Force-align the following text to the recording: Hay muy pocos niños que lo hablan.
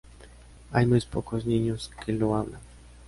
Hay 0.71 0.87
muy 0.87 0.99
pocos 1.01 1.45
niños 1.45 1.91
que 2.03 2.11
lo 2.13 2.35
hablan. 2.35 2.59